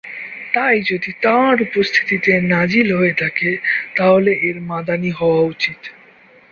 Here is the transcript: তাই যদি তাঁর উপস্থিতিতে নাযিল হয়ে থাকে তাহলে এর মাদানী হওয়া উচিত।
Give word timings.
তাই 0.53 0.77
যদি 0.81 1.11
তাঁর 1.21 1.55
উপস্থিতিতে 1.61 2.31
নাযিল 2.51 2.87
হয়ে 2.95 3.15
থাকে 3.17 3.49
তাহলে 3.95 4.31
এর 4.47 4.57
মাদানী 4.69 5.11
হওয়া 5.11 5.41
উচিত। 5.45 5.79